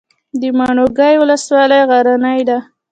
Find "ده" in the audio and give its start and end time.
2.49-2.57